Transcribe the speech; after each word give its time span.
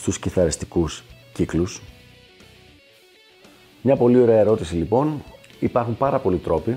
στους 0.00 0.18
κιθαριστικούς 0.18 1.02
κύκλους. 1.32 1.82
Μια 3.82 3.96
πολύ 3.96 4.20
ωραία 4.20 4.38
ερώτηση 4.38 4.74
λοιπόν. 4.74 5.22
Υπάρχουν 5.58 5.96
πάρα 5.96 6.18
πολλοί 6.18 6.36
τρόποι. 6.36 6.76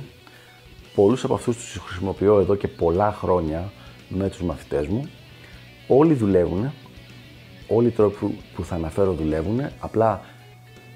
Πολλούς 0.95 1.23
από 1.23 1.33
αυτούς 1.33 1.57
τους 1.57 1.77
χρησιμοποιώ 1.85 2.39
εδώ 2.39 2.55
και 2.55 2.67
πολλά 2.67 3.11
χρόνια 3.11 3.71
με 4.09 4.29
τους 4.29 4.41
μαθητές 4.41 4.87
μου. 4.87 5.09
Όλοι 5.87 6.13
δουλεύουν. 6.13 6.71
Όλοι 7.67 7.87
οι 7.87 7.91
τρόποι 7.91 8.37
που 8.55 8.63
θα 8.63 8.75
αναφέρω 8.75 9.13
δουλεύουν. 9.13 9.59
Απλά 9.79 10.21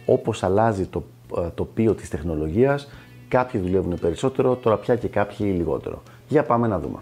όπως 0.06 0.44
αλλάζει 0.44 0.86
το 0.86 1.04
ε, 1.38 1.50
τοπίο 1.56 1.94
της 1.94 2.10
τεχνολογίας, 2.10 2.88
κάποιοι 3.28 3.62
δουλεύουν 3.62 4.00
περισσότερο, 4.00 4.56
τώρα 4.56 4.78
πια 4.78 4.96
και 4.96 5.08
κάποιοι 5.08 5.54
λιγότερο. 5.58 6.04
Για 6.28 6.44
πάμε 6.44 6.68
να 6.68 6.80
δούμε. 6.80 7.00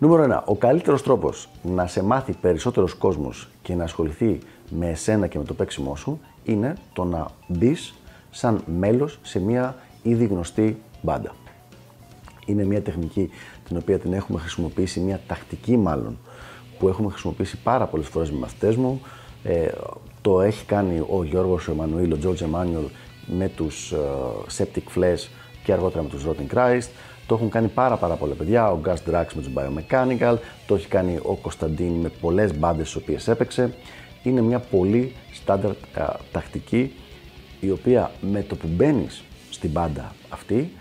Νούμερο 0.00 0.42
1. 0.42 0.42
Ο 0.44 0.54
καλύτερος 0.56 1.02
τρόπος 1.02 1.48
να 1.62 1.86
σε 1.86 2.02
μάθει 2.02 2.32
περισσότερος 2.32 2.94
κόσμος 2.94 3.48
και 3.62 3.74
να 3.74 3.84
ασχοληθεί 3.84 4.38
με 4.70 4.88
εσένα 4.88 5.26
και 5.26 5.38
με 5.38 5.44
το 5.44 5.54
παίξιμό 5.54 5.96
σου 5.96 6.20
είναι 6.44 6.76
το 6.92 7.04
να 7.04 7.26
μπεις 7.46 7.94
σαν 8.30 8.62
μέλος 8.78 9.18
σε 9.22 9.40
μια 9.40 9.76
ήδη 10.02 10.24
γνωστή 10.24 10.82
μπάντα. 11.02 11.34
Είναι 12.46 12.64
μια 12.64 12.82
τεχνική 12.82 13.30
την 13.68 13.76
οποία 13.76 13.98
την 13.98 14.12
έχουμε 14.12 14.38
χρησιμοποιήσει, 14.38 15.00
μια 15.00 15.20
τακτική 15.26 15.76
μάλλον, 15.76 16.18
που 16.78 16.88
έχουμε 16.88 17.10
χρησιμοποιήσει 17.10 17.56
πάρα 17.62 17.86
πολλές 17.86 18.06
φορές 18.06 18.30
με 18.30 18.38
μαθητές 18.38 18.76
μου. 18.76 19.00
Ε, 19.42 19.68
το 20.20 20.40
έχει 20.40 20.64
κάνει 20.64 21.06
ο 21.10 21.24
Γιώργος 21.24 21.68
Εμμανουήλ, 21.68 22.12
ο 22.12 22.18
George 22.22 22.42
Emmanuel 22.42 22.88
με 23.26 23.48
τους 23.48 23.92
uh, 23.92 24.62
Septic 24.62 24.98
Flesh 24.98 25.28
και 25.64 25.72
αργότερα 25.72 26.02
με 26.02 26.08
τους 26.08 26.24
Rotting 26.26 26.54
Christ. 26.54 26.88
Το 27.28 27.34
έχουν 27.34 27.50
κάνει 27.50 27.68
πάρα 27.68 27.96
πάρα 27.96 28.14
πολλά 28.14 28.34
παιδιά, 28.34 28.70
ο 28.70 28.80
Gus 28.84 29.10
Drax 29.10 29.26
με 29.34 29.42
τους 29.42 29.50
Biomechanical, 29.54 30.36
το 30.66 30.74
έχει 30.74 30.88
κάνει 30.88 31.18
ο 31.22 31.34
Κωνσταντίν 31.34 31.92
με 31.92 32.08
πολλές 32.08 32.58
μπάντες 32.58 32.88
στις 32.88 33.02
οποίες 33.02 33.28
έπαιξε. 33.28 33.74
Είναι 34.22 34.40
μια 34.40 34.58
πολύ 34.58 35.12
στάνταρ 35.32 35.70
τακτική 36.32 36.92
η 37.60 37.70
οποία 37.70 38.10
με 38.20 38.42
το 38.42 38.56
που 38.56 38.68
μπαίνεις 38.70 39.22
στην 39.50 39.70
μπάντα 39.70 40.14
αυτή, 40.28 40.72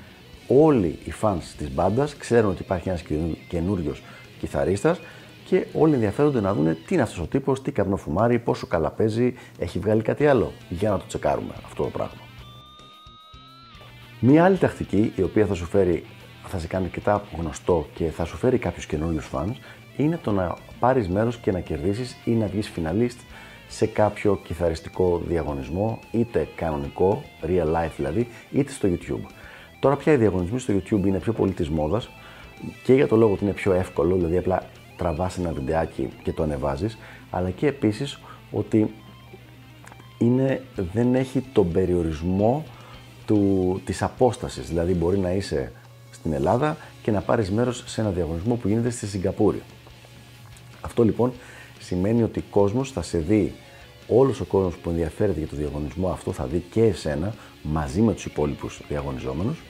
όλοι 0.47 0.99
οι 1.05 1.13
fans 1.21 1.43
της 1.57 1.73
μπάντας 1.73 2.15
ξέρουν 2.15 2.49
ότι 2.49 2.61
υπάρχει 2.61 2.89
ένας 2.89 3.03
καινούριος 3.47 4.01
κιθαρίστας 4.39 4.99
και 5.45 5.65
όλοι 5.73 5.93
ενδιαφέρονται 5.93 6.41
να 6.41 6.53
δουν 6.53 6.77
τι 6.85 6.93
είναι 6.93 7.03
αυτός 7.03 7.19
ο 7.19 7.27
τύπος, 7.27 7.61
τι 7.61 7.71
καπνό 7.71 7.95
φουμάρει, 7.95 8.39
πόσο 8.39 8.67
καλά 8.67 8.89
παίζει, 8.89 9.33
έχει 9.59 9.79
βγάλει 9.79 10.01
κάτι 10.01 10.27
άλλο 10.27 10.51
για 10.69 10.89
να 10.89 10.97
το 10.97 11.03
τσεκάρουμε 11.07 11.53
αυτό 11.65 11.83
το 11.83 11.89
πράγμα. 11.89 12.21
Μία 14.19 14.43
άλλη 14.43 14.57
τακτική 14.57 15.11
η 15.15 15.21
οποία 15.21 15.45
θα 15.45 15.53
σου 15.53 15.65
φέρει 15.65 16.03
θα 16.47 16.59
σε 16.59 16.67
κάνει 16.67 16.85
αρκετά 16.85 17.23
γνωστό 17.37 17.87
και 17.93 18.09
θα 18.09 18.25
σου 18.25 18.37
φέρει 18.37 18.57
κάποιους 18.57 18.85
καινούριους 18.85 19.29
fans 19.33 19.55
είναι 19.97 20.19
το 20.23 20.31
να 20.31 20.55
πάρεις 20.79 21.09
μέρος 21.09 21.37
και 21.37 21.51
να 21.51 21.59
κερδίσεις 21.59 22.17
ή 22.25 22.31
να 22.31 22.47
βγεις 22.47 22.69
φιναλίστ 22.69 23.19
σε 23.67 23.85
κάποιο 23.85 24.39
κιθαριστικό 24.43 25.21
διαγωνισμό, 25.27 25.99
είτε 26.11 26.47
κανονικό, 26.55 27.23
real 27.43 27.65
life 27.65 27.91
δηλαδή, 27.97 28.27
είτε 28.51 28.71
στο 28.71 28.89
YouTube. 28.91 29.29
Τώρα 29.79 29.95
πια 29.95 30.13
οι 30.13 30.17
διαγωνισμοί 30.17 30.59
στο 30.59 30.73
YouTube 30.73 31.05
είναι 31.05 31.19
πιο 31.19 31.33
πολύ 31.33 31.51
της 31.51 31.69
μόδας 31.69 32.09
και 32.83 32.93
για 32.93 33.07
το 33.07 33.15
λόγο 33.15 33.33
ότι 33.33 33.43
είναι 33.43 33.53
πιο 33.53 33.73
εύκολο, 33.73 34.15
δηλαδή 34.15 34.37
απλά 34.37 34.63
τραβάς 34.97 35.37
ένα 35.37 35.51
βιντεάκι 35.51 36.09
και 36.23 36.31
το 36.31 36.43
ανεβάζεις, 36.43 36.97
αλλά 37.29 37.49
και 37.49 37.67
επίσης 37.67 38.19
ότι 38.51 38.93
είναι, 40.17 40.61
δεν 40.93 41.15
έχει 41.15 41.43
τον 41.53 41.71
περιορισμό 41.71 42.65
του, 43.25 43.81
της 43.85 44.01
απόστασης, 44.01 44.67
δηλαδή 44.67 44.93
μπορεί 44.93 45.17
να 45.17 45.31
είσαι 45.31 45.71
στην 46.19 46.33
Ελλάδα 46.33 46.77
και 47.01 47.11
να 47.11 47.21
πάρεις 47.21 47.51
μέρος 47.51 47.83
σε 47.85 48.01
ένα 48.01 48.09
διαγωνισμό 48.09 48.55
που 48.55 48.67
γίνεται 48.67 48.89
στη 48.89 49.07
Σιγκαπούρη. 49.07 49.61
Αυτό 50.81 51.03
λοιπόν 51.03 51.33
σημαίνει 51.79 52.23
ότι 52.23 52.39
ο 52.39 52.43
κόσμος 52.49 52.91
θα 52.91 53.01
σε 53.01 53.17
δει, 53.17 53.53
όλος 54.07 54.39
ο 54.39 54.45
κόσμος 54.45 54.75
που 54.75 54.89
ενδιαφέρεται 54.89 55.39
για 55.39 55.47
το 55.47 55.55
διαγωνισμό 55.55 56.09
αυτό 56.09 56.31
θα 56.31 56.45
δει 56.45 56.63
και 56.71 56.83
εσένα 56.83 57.33
μαζί 57.61 58.01
με 58.01 58.13
τους 58.13 58.25
υπόλοιπους 58.25 58.81
διαγωνιζόμενους 58.87 59.63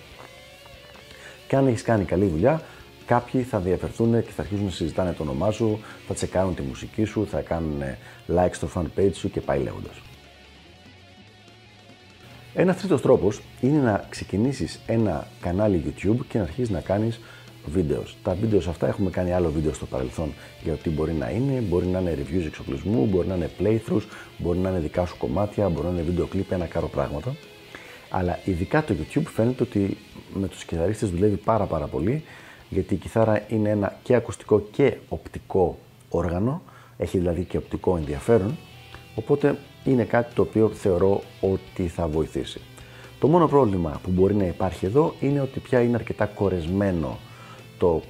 και 1.47 1.55
αν 1.55 1.67
έχεις 1.67 1.81
κάνει 1.81 2.03
καλή 2.03 2.25
δουλειά, 2.25 2.61
κάποιοι 3.05 3.41
θα 3.41 3.59
διαφερθούν 3.59 4.23
και 4.23 4.31
θα 4.35 4.41
αρχίσουν 4.41 4.65
να 4.65 4.71
συζητάνε 4.71 5.13
το 5.13 5.23
όνομά 5.23 5.51
σου, 5.51 5.79
θα 6.07 6.13
τσεκάρουν 6.13 6.55
τη 6.55 6.61
μουσική 6.61 7.03
σου, 7.03 7.27
θα 7.27 7.41
κάνουν 7.41 7.81
like 8.35 8.51
στο 8.51 8.69
fan 8.75 8.99
page 8.99 9.13
σου 9.13 9.29
και 9.29 9.41
πάει 9.41 9.59
λέγοντας. 9.59 10.06
Ένα 12.59 12.75
τρίτος 12.75 13.01
τρόπος 13.01 13.41
είναι 13.61 13.77
να 13.77 14.05
ξεκινήσεις 14.09 14.79
ένα 14.85 15.27
κανάλι 15.41 15.83
YouTube 15.85 16.17
και 16.29 16.37
να 16.37 16.43
αρχίσεις 16.43 16.69
να 16.69 16.79
κάνεις 16.79 17.19
βίντεος. 17.65 18.17
Τα 18.23 18.33
βίντεος 18.33 18.67
αυτά 18.67 18.87
έχουμε 18.87 19.09
κάνει 19.09 19.33
άλλο 19.33 19.51
βίντεο 19.51 19.73
στο 19.73 19.85
παρελθόν 19.85 20.33
για 20.63 20.73
το 20.73 20.81
τι 20.83 20.89
μπορεί 20.89 21.13
να 21.13 21.29
είναι. 21.29 21.59
Μπορεί 21.59 21.85
να 21.85 21.99
είναι 21.99 22.17
reviews 22.17 22.45
εξοπλισμού, 22.45 23.05
μπορεί 23.05 23.27
να 23.27 23.35
είναι 23.35 23.49
playthroughs, 23.59 24.01
μπορεί 24.37 24.57
να 24.57 24.69
είναι 24.69 24.79
δικά 24.79 25.05
σου 25.05 25.17
κομμάτια, 25.17 25.69
μπορεί 25.69 25.87
να 25.87 25.93
είναι 25.93 26.01
βίντεο 26.01 26.25
κλίπ, 26.25 26.51
ένα 26.51 26.65
κάρο 26.65 26.87
πράγματα. 26.87 27.35
Αλλά 28.09 28.39
ειδικά 28.45 28.83
το 28.83 28.95
YouTube 28.99 29.25
φαίνεται 29.25 29.63
ότι 29.63 29.97
με 30.33 30.47
τους 30.47 30.63
κιθαρίστες 30.63 31.09
δουλεύει 31.09 31.37
πάρα 31.37 31.65
πάρα 31.65 31.85
πολύ 31.85 32.23
γιατί 32.69 32.93
η 32.93 32.97
κιθάρα 32.97 33.45
είναι 33.47 33.69
ένα 33.69 33.99
και 34.03 34.15
ακουστικό 34.15 34.59
και 34.71 34.97
οπτικό 35.09 35.77
όργανο, 36.09 36.61
έχει 36.97 37.17
δηλαδή 37.17 37.43
και 37.43 37.57
οπτικό 37.57 37.97
ενδιαφέρον, 37.97 38.57
οπότε 39.15 39.57
είναι 39.91 40.03
κάτι 40.03 40.33
το 40.33 40.41
οποίο 40.41 40.69
θεωρώ 40.69 41.23
ότι 41.41 41.87
θα 41.87 42.07
βοηθήσει. 42.07 42.61
Το 43.19 43.27
μόνο 43.27 43.47
πρόβλημα 43.47 43.99
που 44.03 44.11
μπορεί 44.11 44.35
να 44.35 44.45
υπάρχει 44.45 44.85
εδώ 44.85 45.15
είναι 45.19 45.41
ότι 45.41 45.59
πια 45.59 45.81
είναι 45.81 45.95
αρκετά 45.95 46.25
κορεσμένο 46.25 47.17
το 47.77 48.01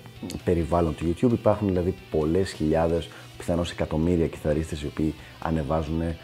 περιβάλλον 0.44 0.96
του 0.96 1.06
YouTube. 1.06 1.32
Υπάρχουν 1.32 1.68
δηλαδή 1.68 1.96
πολλές 2.12 2.52
χιλιάδες, 2.52 3.10
πιθανώς 3.38 3.72
εκατομμύρια 3.72 4.28
κιθαρίστες 4.28 4.82
οι 4.82 4.86
οποίοι 4.86 5.14
ανεβάζουν 5.40 6.02
ε, 6.02 6.16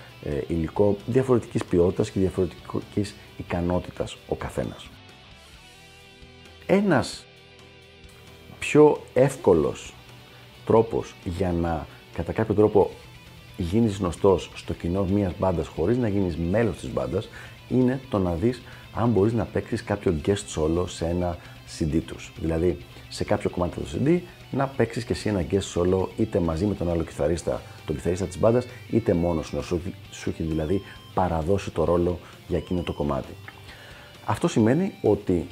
υλικό 0.47 0.97
διαφορετικής 1.05 1.65
ποιότητας 1.65 2.11
και 2.11 2.19
διαφορετικής 2.19 3.15
ικανότητας 3.37 4.17
ο 4.27 4.35
καθένας. 4.35 4.89
Ένας 6.65 7.25
πιο 8.59 9.01
εύκολος 9.13 9.93
τρόπος 10.65 11.15
για 11.23 11.51
να 11.51 11.87
κατά 12.13 12.31
κάποιο 12.31 12.55
τρόπο 12.55 12.91
γίνεις 13.57 13.97
γνωστός 13.97 14.51
στο 14.55 14.73
κοινό 14.73 15.03
μιας 15.03 15.33
μπάντας 15.39 15.67
χωρίς 15.67 15.97
να 15.97 16.07
γίνεις 16.07 16.37
μέλος 16.37 16.77
της 16.77 16.91
μπάντας 16.93 17.29
είναι 17.69 17.99
το 18.09 18.19
να 18.19 18.33
δεις 18.33 18.61
αν 18.93 19.09
μπορείς 19.09 19.33
να 19.33 19.43
παίξεις 19.43 19.83
κάποιο 19.83 20.15
guest 20.25 20.55
solo 20.55 20.89
σε 20.89 21.05
ένα 21.05 21.37
CD 21.77 22.01
τους. 22.05 22.31
Δηλαδή, 22.39 22.77
σε 23.09 23.23
κάποιο 23.23 23.49
κομμάτι 23.49 23.79
του 23.79 23.87
CD 23.93 24.19
να 24.51 24.67
παίξεις 24.67 25.03
και 25.03 25.13
εσύ 25.13 25.29
ένα 25.29 25.45
guest 25.51 25.73
solo 25.75 26.07
είτε 26.17 26.39
μαζί 26.39 26.65
με 26.65 26.75
τον 26.75 26.89
άλλο 26.89 27.03
κιθαρίστα, 27.03 27.61
τον 27.85 27.95
κιθαρίστα 27.95 28.25
της 28.25 28.39
μπάντας, 28.39 28.65
είτε 28.89 29.13
μόνος 29.13 29.47
σου, 29.47 29.63
σου, 29.63 29.81
σου 30.11 30.29
έχει 30.29 30.43
δηλαδή 30.43 30.81
παραδώσει 31.13 31.71
το 31.71 31.83
ρόλο 31.83 32.19
για 32.47 32.57
εκείνο 32.57 32.81
το 32.81 32.93
κομμάτι. 32.93 33.33
Αυτό 34.25 34.47
σημαίνει 34.47 34.93
ότι 35.01 35.47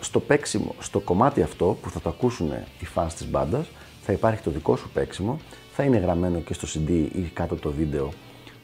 στο 0.00 0.20
παίξιμο, 0.20 0.74
στο 0.78 1.00
κομμάτι 1.00 1.42
αυτό 1.42 1.78
που 1.82 1.90
θα 1.90 2.00
το 2.00 2.08
ακούσουν 2.08 2.50
οι 2.80 2.86
fans 2.94 3.12
της 3.16 3.30
μπάντας, 3.30 3.66
θα 4.02 4.12
υπάρχει 4.12 4.42
το 4.42 4.50
δικό 4.50 4.76
σου 4.76 4.90
παίξιμο 4.94 5.38
θα 5.76 5.82
είναι 5.82 5.96
γραμμένο 5.96 6.40
και 6.40 6.54
στο 6.54 6.66
CD 6.74 6.88
ή 6.90 7.20
κάτω 7.20 7.54
από 7.54 7.62
το 7.62 7.70
βίντεο 7.70 8.12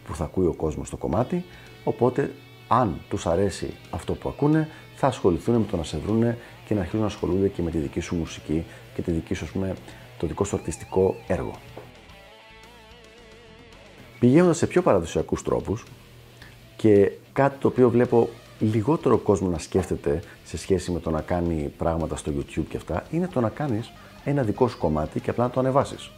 που 0.07 0.15
θα 0.15 0.25
ακούει 0.25 0.47
ο 0.47 0.53
κόσμος 0.53 0.87
στο 0.87 0.97
κομμάτι, 0.97 1.45
οπότε 1.85 2.33
αν 2.69 3.01
τους 3.09 3.27
αρέσει 3.27 3.75
αυτό 3.91 4.13
που 4.13 4.29
ακούνε, 4.29 4.69
θα 4.97 5.07
ασχοληθούν 5.07 5.55
με 5.55 5.67
το 5.71 5.77
να 5.77 5.83
σε 5.83 5.99
βρούνε 5.99 6.39
και 6.67 6.75
να 6.75 6.81
αρχίσουν 6.81 7.01
να 7.01 7.07
ασχολούνται 7.07 7.49
και 7.49 7.63
με 7.63 7.71
τη 7.71 7.79
δική 7.79 8.01
σου 8.01 8.17
μουσική 8.17 8.65
και 8.95 9.03
τη 9.03 9.11
δική 9.11 9.35
σου, 9.35 9.47
πούμε, 9.53 9.75
το 10.19 10.27
δικό 10.27 10.45
σου 10.45 10.57
αρτιστικό 10.57 11.17
έργο. 11.27 11.53
Πηγαίνοντας 14.19 14.57
σε 14.57 14.67
πιο 14.67 14.83
παραδοσιακούς 14.83 15.43
τρόπους 15.43 15.85
και 16.77 17.13
κάτι 17.33 17.59
το 17.59 17.69
οποίο 17.69 17.91
βλέπω 17.91 18.29
λιγότερο 18.59 19.19
κόσμο 19.19 19.49
να 19.49 19.59
σκέφτεται 19.59 20.23
σε 20.45 20.59
σχέση 20.59 20.91
με 20.91 21.01
το 21.01 21.11
να 21.11 21.21
κάνει 21.21 21.73
πράγματα 21.79 22.17
στο 22.17 22.33
YouTube 22.37 22.65
και 22.69 22.77
αυτά, 22.77 23.05
είναι 23.11 23.29
το 23.29 23.41
να 23.41 23.49
κάνεις 23.49 23.93
ένα 24.25 24.43
δικό 24.43 24.69
σου 24.69 24.79
κομμάτι 24.79 25.21
και 25.21 25.31
απλά 25.31 25.45
να 25.45 25.51
το 25.51 25.61
ανεβάσεις 25.61 26.11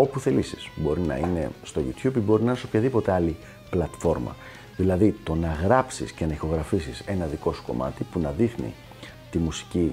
όπου 0.00 0.20
θελήσεις. 0.20 0.68
Μπορεί 0.76 1.00
να 1.00 1.16
είναι 1.16 1.50
στο 1.62 1.80
YouTube 1.80 2.16
ή 2.16 2.18
μπορεί 2.18 2.42
να 2.42 2.50
είναι 2.50 2.58
σε 2.58 2.66
οποιαδήποτε 2.66 3.12
άλλη 3.12 3.36
πλατφόρμα. 3.70 4.36
Δηλαδή 4.76 5.14
το 5.24 5.34
να 5.34 5.58
γράψεις 5.64 6.12
και 6.12 6.26
να 6.26 6.32
ηχογραφήσεις 6.32 7.02
ένα 7.06 7.26
δικό 7.26 7.52
σου 7.52 7.62
κομμάτι 7.66 8.04
που 8.04 8.18
να 8.20 8.30
δείχνει 8.30 8.74
τη 9.30 9.38
μουσική 9.38 9.92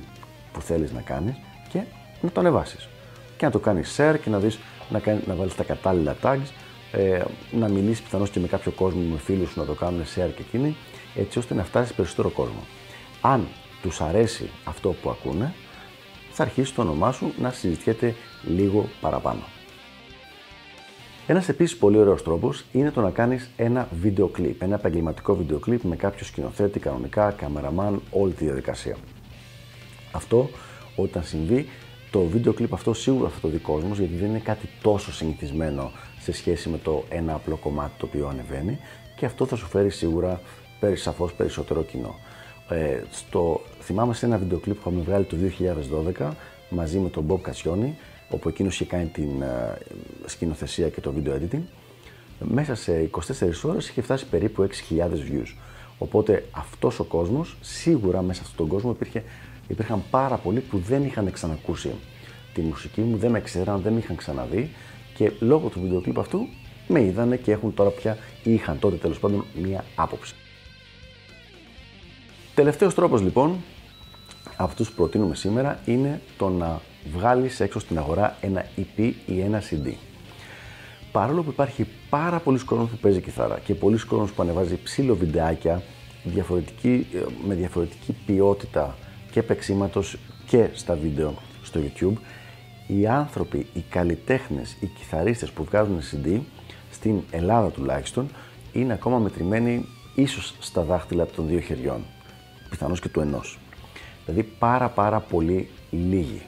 που 0.52 0.62
θέλεις 0.62 0.92
να 0.92 1.02
κάνεις 1.02 1.36
και 1.70 1.82
να 2.22 2.30
το 2.30 2.40
ανεβάσεις. 2.40 2.90
Και 3.38 3.46
να 3.46 3.52
το 3.52 3.60
κάνεις 3.60 3.96
share 3.98 4.16
και 4.24 4.30
να 4.30 4.40
δεις 4.40 4.60
να, 4.90 5.00
κάνει, 5.00 5.22
να 5.26 5.36
βάλεις 5.36 5.56
τα 5.56 5.64
κατάλληλα 5.64 6.16
tags, 6.22 6.50
ε, 6.92 7.22
να 7.52 7.68
μιλήσεις 7.68 8.02
πιθανώς 8.02 8.30
και 8.30 8.40
με 8.40 8.48
κάποιο 8.48 8.72
κόσμο, 8.72 9.02
με 9.02 9.18
φίλους 9.18 9.50
σου 9.50 9.60
να 9.60 9.66
το 9.66 9.74
κάνουν 9.74 10.02
share 10.02 10.32
και 10.36 10.42
εκείνοι, 10.48 10.76
έτσι 11.16 11.38
ώστε 11.38 11.54
να 11.54 11.64
φτάσεις 11.64 11.96
περισσότερο 11.96 12.30
κόσμο. 12.30 12.64
Αν 13.22 13.48
τους 13.82 14.02
αρέσει 14.02 14.50
αυτό 14.64 14.90
που 14.90 15.10
ακούνε, 15.10 15.54
θα 16.32 16.44
αρχίσει 16.44 16.74
το 16.74 16.82
όνομά 16.82 17.12
σου 17.12 17.34
να 17.40 17.52
συζητιέται 17.52 18.16
λίγο 18.44 18.90
παραπάνω. 19.02 19.42
Ένας 21.28 21.50
επίσης 21.50 21.78
πολύ 21.78 21.98
ωραίος 21.98 22.24
τρόπος 22.24 22.66
είναι 22.72 22.92
το 22.92 23.02
να 23.02 23.10
κάνεις 23.10 23.50
ένα 23.58 23.88
βίντεο 24.02 24.28
κλιπ, 24.28 24.62
ένα 24.62 24.76
επαγγελματικό 24.76 25.36
βίντεο 25.36 25.60
κλιπ 25.60 25.84
με 25.84 25.96
κάποιο 25.96 26.26
σκηνοθέτη, 26.26 26.80
κανονικά, 26.80 27.32
καμεραμάν, 27.32 28.02
όλη 28.12 28.34
τη 28.34 28.44
διαδικασία. 28.44 28.96
Αυτό 30.12 30.50
όταν 30.96 31.24
συμβεί, 31.24 31.66
το 32.12 32.22
βίντεο 32.22 32.54
κλιπ 32.54 32.74
αυτό 32.74 32.94
σίγουρα 32.94 33.30
θα 33.30 33.40
το 33.40 33.48
δει 33.48 33.58
κόσμος 33.58 34.00
γιατί 34.00 34.16
δεν 34.16 34.30
είναι 34.30 34.40
κάτι 34.40 34.70
τόσο 34.82 35.14
συνηθισμένο 35.14 35.92
σε 36.20 36.32
σχέση 36.32 36.70
με 36.70 36.78
το 36.78 37.04
ένα 37.10 37.34
απλό 37.34 37.56
κομμάτι 37.56 37.92
το 37.98 38.06
οποίο 38.06 38.28
ανεβαίνει 38.28 38.80
και 39.16 39.26
αυτό 39.26 39.46
θα 39.46 39.56
σου 39.56 39.66
φέρει 39.66 39.90
σίγουρα 39.90 40.42
σαφώς 40.94 41.34
περισσότερο 41.34 41.84
κοινό. 41.84 42.16
Ε, 42.70 43.02
στο, 43.12 43.62
θυμάμαι 43.82 44.14
σε 44.14 44.26
ένα 44.26 44.38
βίντεο 44.38 44.58
κλιπ 44.58 44.76
που 44.76 44.90
είχαμε 44.90 45.04
βγάλει 45.04 45.26
το 45.26 45.38
2012 46.20 46.32
μαζί 46.70 46.98
με 46.98 47.10
τον 47.10 47.26
Bob 47.30 47.42
Κασιόνι 47.42 47.98
όπου 48.30 48.50
εκείνος 48.50 48.74
είχε 48.74 48.86
κάνει 48.86 49.06
την 49.06 49.30
uh, 49.42 49.78
σκηνοθεσία 50.26 50.90
και 50.90 51.02
το 51.02 51.14
video 51.18 51.30
editing, 51.30 51.62
μέσα 52.40 52.76
σε 52.76 53.10
24 53.12 53.20
ώρες 53.64 53.90
είχε 53.90 54.02
φτάσει 54.02 54.26
περίπου 54.26 54.68
6.000 54.90 55.00
views. 55.02 55.56
Οπότε 55.98 56.46
αυτός 56.52 57.00
ο 57.00 57.04
κόσμος, 57.04 57.58
σίγουρα 57.62 58.22
μέσα 58.22 58.44
σε 58.44 58.48
αυτόν 58.50 58.68
τον 58.68 58.76
κόσμο 58.76 58.92
υπήρχε, 58.92 59.24
υπήρχαν 59.68 60.04
πάρα 60.10 60.36
πολλοί 60.38 60.60
που 60.60 60.78
δεν 60.78 61.04
είχαν 61.04 61.32
ξανακούσει 61.32 61.92
τη 62.54 62.62
μουσική 62.62 63.02
μου, 63.02 63.18
δεν 63.18 63.32
με 63.32 63.42
ξέραν, 63.42 63.82
δεν 63.82 63.94
με 63.94 64.00
είχαν 64.00 64.16
ξαναδεί 64.16 64.70
και 65.16 65.32
λόγω 65.40 65.68
του 65.68 65.82
βίντεο 65.82 66.02
κλιπ 66.02 66.20
αυτού 66.20 66.48
με 66.88 67.02
είδανε 67.02 67.38
και 67.38 67.52
έχουν 67.52 67.74
τώρα 67.74 67.90
πια 67.90 68.18
ή 68.44 68.54
είχαν 68.54 68.80
τότε 68.80 68.96
τέλος 68.96 69.20
πάντων 69.20 69.46
μία 69.62 69.86
άποψη. 69.96 70.36
Τελευταίος 72.56 72.94
τρόπος 72.94 73.22
λοιπόν, 73.22 73.56
αυτούς 74.58 74.90
που 74.90 74.96
προτείνουμε 74.96 75.36
σήμερα, 75.36 75.80
είναι 75.86 76.22
το 76.38 76.50
να 76.50 76.82
βγάλεις 77.14 77.60
έξω 77.60 77.80
στην 77.80 77.98
αγορά 77.98 78.38
ένα 78.42 78.66
EP 78.78 79.12
ή 79.26 79.42
ένα 79.42 79.62
CD. 79.62 79.94
Παρόλο 81.12 81.44
που 81.44 81.50
υπάρχει 81.50 81.88
πάρα 82.10 82.40
πολλοί 82.40 82.60
κόσμος 82.60 82.90
που 82.90 82.98
παίζει 82.98 83.22
κιθάρα 83.22 83.60
και 83.60 83.76
πολλοί 83.76 83.98
κόσμος 83.98 84.32
που 84.32 84.42
ανεβάζει 84.42 84.80
ψήλο 84.84 85.16
βιντεάκια 85.16 85.82
διαφορετική, 86.24 87.08
ε, 87.14 87.20
με 87.48 87.56
διαφορετική 87.56 88.16
ποιότητα 88.26 88.96
και 89.32 89.44
παίξήματο 89.44 90.04
και 90.48 90.68
στα 90.74 90.96
βίντεο 90.96 91.34
στο 91.64 91.80
YouTube, 91.80 92.18
οι 92.88 93.08
άνθρωποι, 93.08 93.68
οι 93.74 93.84
καλλιτέχνες, 93.90 94.78
οι 94.80 94.86
κιθαρίστες 94.86 95.52
που 95.52 95.64
βγάζουν 95.64 96.00
CD, 96.02 96.40
στην 96.92 97.22
Ελλάδα 97.32 97.70
τουλάχιστον, 97.70 98.30
είναι 98.74 98.94
ακόμα 98.94 99.18
μετρημένοι 99.18 99.86
ίσως 100.16 100.56
στα 100.60 100.82
δάχτυλα 100.82 101.26
των 101.26 101.48
δύο 101.48 101.60
χεριών, 101.60 102.06
πιθανώς 102.70 103.00
και 103.00 103.10
του 103.10 103.20
ενός. 103.20 103.60
Δηλαδή 104.26 104.44
πάρα 104.60 104.90
πάρα 104.90 105.20
πολύ 105.20 105.70
λίγοι. 105.92 106.42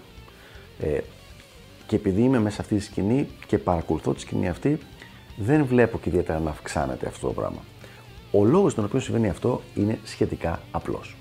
Ε, 0.79 0.99
και 1.87 1.95
επειδή 1.95 2.21
είμαι 2.21 2.39
μέσα 2.39 2.55
σε 2.55 2.61
αυτή 2.61 2.75
τη 2.75 2.81
σκηνή 2.83 3.27
και 3.47 3.57
παρακολουθώ 3.57 4.13
τη 4.13 4.19
σκηνή 4.19 4.49
αυτή, 4.49 4.79
δεν 5.37 5.65
βλέπω 5.65 5.99
και 5.99 6.09
ιδιαίτερα 6.09 6.39
να 6.39 6.49
αυξάνεται 6.49 7.07
αυτό 7.07 7.27
το 7.27 7.33
πράγμα. 7.33 7.59
Ο 8.31 8.45
λόγος 8.45 8.73
τον 8.73 8.83
οποίο 8.83 8.99
συμβαίνει 8.99 9.29
αυτό 9.29 9.61
είναι 9.75 9.99
σχετικά 10.03 10.61
απλός. 10.71 11.15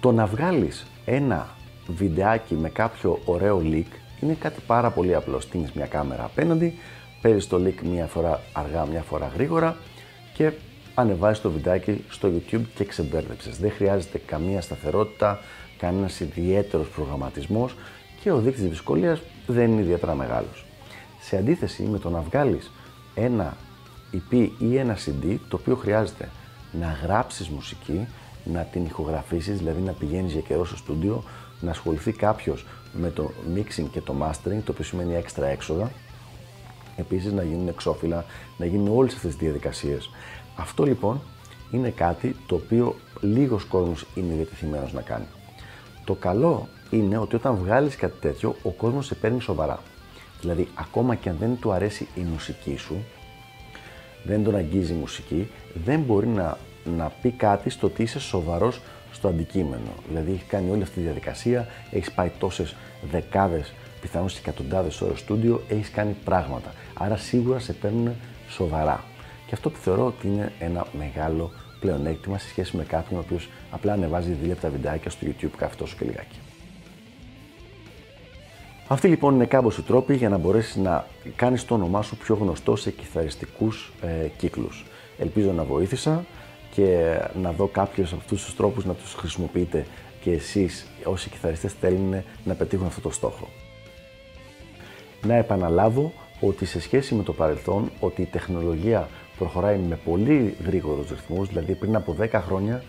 Το 0.00 0.12
να 0.12 0.26
βγάλεις 0.26 0.86
ένα 1.04 1.48
βιντεάκι 1.86 2.54
με 2.54 2.68
κάποιο 2.68 3.18
ωραίο 3.24 3.62
leak 3.64 3.92
είναι 4.20 4.34
κάτι 4.34 4.60
πάρα 4.66 4.90
πολύ 4.90 5.14
απλό. 5.14 5.40
Στείνεις 5.40 5.72
μια 5.72 5.86
κάμερα 5.86 6.24
απέναντι, 6.24 6.78
παίρνεις 7.20 7.46
το 7.46 7.60
leak 7.64 7.82
μια 7.82 8.06
φορά 8.06 8.40
αργά, 8.52 8.86
μια 8.86 9.02
φορά 9.02 9.30
γρήγορα 9.34 9.76
και 10.34 10.52
ανεβάζεις 10.94 11.40
το 11.40 11.50
βιντεάκι 11.50 12.04
στο 12.08 12.28
YouTube 12.28 12.62
και 12.74 12.84
ξεμπέρδεψες. 12.84 13.58
Δεν 13.58 13.70
χρειάζεται 13.70 14.18
καμία 14.26 14.60
σταθερότητα, 14.60 15.40
κανένας 15.82 16.20
ιδιαίτερος 16.20 16.88
προγραμματισμός 16.88 17.74
και 18.20 18.30
ο 18.30 18.38
δείκτης 18.38 18.68
δυσκολίας 18.68 19.20
δεν 19.46 19.70
είναι 19.70 19.80
ιδιαίτερα 19.80 20.14
μεγάλος. 20.14 20.64
Σε 21.20 21.36
αντίθεση 21.36 21.82
με 21.82 21.98
το 21.98 22.10
να 22.10 22.20
βγάλεις 22.20 22.70
ένα 23.14 23.56
EP 24.12 24.48
ή 24.58 24.76
ένα 24.76 24.96
CD 24.96 25.36
το 25.48 25.56
οποίο 25.60 25.76
χρειάζεται 25.76 26.28
να 26.72 26.98
γράψεις 27.02 27.48
μουσική, 27.48 28.06
να 28.44 28.60
την 28.60 28.84
ηχογραφήσεις, 28.84 29.58
δηλαδή 29.58 29.80
να 29.80 29.92
πηγαίνεις 29.92 30.32
για 30.32 30.40
καιρό 30.40 30.64
στο 30.64 30.76
στούντιο, 30.76 31.22
να 31.60 31.70
ασχοληθεί 31.70 32.12
κάποιος 32.12 32.66
με 32.92 33.10
το 33.10 33.30
mixing 33.54 33.86
και 33.92 34.00
το 34.00 34.14
mastering, 34.22 34.60
το 34.64 34.72
οποίο 34.72 34.84
σημαίνει 34.84 35.14
έξτρα 35.14 35.46
έξοδα, 35.46 35.90
επίσης 36.96 37.32
να 37.32 37.42
γίνουν 37.42 37.68
εξώφυλλα, 37.68 38.24
να 38.56 38.66
γίνουν 38.66 38.96
όλες 38.96 39.14
αυτές 39.14 39.30
τις 39.30 39.40
διαδικασίες. 39.40 40.10
Αυτό 40.56 40.84
λοιπόν 40.84 41.20
είναι 41.70 41.90
κάτι 41.90 42.36
το 42.46 42.54
οποίο 42.54 42.96
λίγος 43.20 43.64
κόσμος 43.64 44.06
είναι 44.14 44.34
διατεθειμένος 44.34 44.92
να 44.92 45.00
κάνει. 45.00 45.26
Το 46.04 46.14
καλό 46.14 46.68
είναι 46.90 47.18
ότι 47.18 47.34
όταν 47.36 47.54
βγάλεις 47.54 47.96
κάτι 47.96 48.20
τέτοιο, 48.20 48.56
ο 48.62 48.70
κόσμος 48.70 49.06
σε 49.06 49.14
παίρνει 49.14 49.40
σοβαρά. 49.40 49.78
Δηλαδή, 50.40 50.68
ακόμα 50.74 51.14
και 51.14 51.28
αν 51.28 51.36
δεν 51.40 51.56
του 51.60 51.72
αρέσει 51.72 52.08
η 52.14 52.20
μουσική 52.20 52.76
σου, 52.76 53.04
δεν 54.24 54.44
τον 54.44 54.56
αγγίζει 54.56 54.92
η 54.92 54.96
μουσική, 54.96 55.50
δεν 55.84 56.00
μπορεί 56.00 56.26
να, 56.26 56.58
να 56.96 57.12
πει 57.22 57.30
κάτι 57.30 57.70
στο 57.70 57.86
ότι 57.86 58.02
είσαι 58.02 58.20
σοβαρός 58.20 58.80
στο 59.12 59.28
αντικείμενο. 59.28 59.92
Δηλαδή, 60.08 60.32
έχει 60.32 60.44
κάνει 60.44 60.70
όλη 60.70 60.82
αυτή 60.82 60.94
τη 60.94 61.00
διαδικασία, 61.00 61.66
έχεις 61.90 62.12
πάει 62.12 62.30
τόσες 62.38 62.76
δεκάδες, 63.10 63.72
πιθανώς 64.00 64.32
και 64.32 64.38
εκατοντάδες 64.42 65.00
ώρες 65.00 65.18
στούντιο, 65.18 65.62
έχεις 65.68 65.90
κάνει 65.90 66.16
πράγματα. 66.24 66.74
Άρα, 66.94 67.16
σίγουρα 67.16 67.58
σε 67.58 67.72
παίρνουν 67.72 68.14
σοβαρά. 68.48 69.04
Και 69.46 69.54
αυτό 69.54 69.70
που 69.70 69.78
θεωρώ 69.78 70.06
ότι 70.06 70.26
είναι 70.26 70.52
ένα 70.58 70.86
μεγάλο 70.98 71.50
πλεονέκτημα 71.82 72.38
σε 72.38 72.48
σχέση 72.48 72.76
με 72.76 72.84
κάποιον 72.84 73.18
ο 73.18 73.22
οποίος 73.26 73.48
απλά 73.70 73.92
ανεβάζει 73.92 74.32
δίλεπτα 74.32 74.68
βιντεάκια 74.68 75.10
στο 75.10 75.26
YouTube 75.26 75.50
κάθε 75.56 75.74
τόσο 75.76 75.96
και 75.98 76.04
λιγάκι. 76.04 76.38
Αυτοί 78.88 79.08
λοιπόν 79.08 79.34
είναι 79.34 79.48
οι 79.78 79.82
τρόποι 79.86 80.14
για 80.14 80.28
να 80.28 80.38
μπορέσεις 80.38 80.76
να 80.76 81.06
κάνεις 81.36 81.64
το 81.64 81.74
όνομά 81.74 82.02
σου 82.02 82.16
πιο 82.16 82.34
γνωστό 82.34 82.76
σε 82.76 82.90
κιθαριστικούς 82.90 83.92
ε, 84.02 84.28
κύκλους. 84.36 84.84
Ελπίζω 85.18 85.52
να 85.52 85.64
βοήθησα 85.64 86.24
και 86.74 87.18
να 87.42 87.52
δω 87.52 87.66
κάποιους 87.66 88.12
από 88.12 88.20
αυτούς 88.20 88.44
τους 88.44 88.56
τρόπους 88.56 88.84
να 88.84 88.94
τους 88.94 89.14
χρησιμοποιείτε 89.14 89.86
και 90.20 90.32
εσείς 90.32 90.86
όσοι 91.04 91.30
κιθαριστές 91.30 91.72
θέλουν 91.72 92.22
να 92.44 92.54
πετύχουν 92.54 92.86
αυτό 92.86 93.00
το 93.00 93.10
στόχο. 93.10 93.48
Να 95.26 95.34
επαναλάβω 95.34 96.12
ότι 96.40 96.64
σε 96.64 96.80
σχέση 96.80 97.14
με 97.14 97.22
το 97.22 97.32
παρελθόν, 97.32 97.90
ότι 98.00 98.22
η 98.22 98.26
τεχνολογία 98.26 99.08
προχωράει 99.38 99.78
με 99.78 99.98
πολύ 100.04 100.56
γρήγορους 100.64 101.10
ρυθμούς, 101.10 101.48
δηλαδή 101.48 101.74
πριν 101.74 101.96
από 101.96 102.16
10 102.20 102.28
χρόνια 102.32 102.82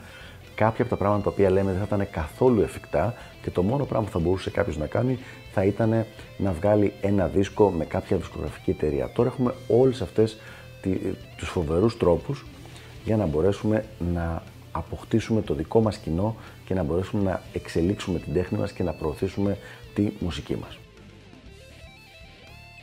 κάποια 0.56 0.82
από 0.84 0.90
τα 0.90 1.00
πράγματα 1.00 1.24
τα 1.24 1.30
οποία 1.30 1.50
λέμε 1.50 1.72
δεν 1.72 1.80
θα 1.80 1.96
ήταν 1.96 2.08
καθόλου 2.12 2.62
εφικτά 2.62 3.14
και 3.42 3.50
το 3.50 3.64
μόνο 3.64 3.86
πράγμα 3.86 4.06
που 4.06 4.12
θα 4.12 4.20
μπορούσε 4.20 4.50
κάποιος 4.50 4.78
να 4.78 4.86
κάνει 4.86 5.20
θα 5.54 5.64
ήταν 5.64 6.06
να 6.38 6.52
βγάλει 6.52 6.94
ένα 7.02 7.28
δίσκο 7.28 7.70
με 7.70 7.86
κάποια 7.86 8.18
δισκογραφική 8.18 8.70
εταιρεία. 8.70 9.10
Τώρα 9.10 9.30
έχουμε 9.30 9.54
όλες 9.68 10.02
αυτές 10.02 10.38
τους 11.38 11.50
φοβερούς 11.50 11.98
τρόπους 11.98 12.46
για 13.04 13.18
να 13.18 13.26
μπορέσουμε 13.26 13.86
να 14.14 14.44
αποκτήσουμε 14.72 15.42
το 15.42 15.54
δικό 15.54 15.82
μας 15.82 15.98
κοινό 15.98 16.36
και 16.66 16.74
να 16.74 16.84
μπορέσουμε 16.84 17.24
να 17.24 17.42
εξελίξουμε 17.54 18.20
την 18.20 18.34
τέχνη 18.34 18.58
μας 18.58 18.72
και 18.72 18.84
να 18.84 18.94
προωθήσουμε 18.94 19.58
τη 19.94 20.10
μουσική 20.20 20.56
μας. 20.56 20.78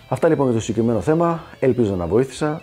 Αυτά 0.09 0.29
λοιπόν 0.29 0.47
για 0.47 0.55
το 0.55 0.61
συγκεκριμένο 0.61 1.01
θέμα. 1.01 1.45
Ελπίζω 1.61 1.95
να 1.97 2.07
βοήθησα 2.07 2.63